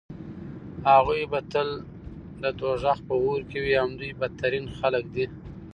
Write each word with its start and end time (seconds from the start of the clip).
هغوی 0.91 1.23
به 1.31 1.39
تل 1.51 1.69
د 2.41 2.43
دوزخ 2.59 2.97
په 3.07 3.15
اور 3.23 3.41
کې 3.49 3.57
وي 3.63 3.73
همدوی 3.81 4.11
بدترين 4.21 4.65
خلک 4.79 5.05
دي 5.15 5.25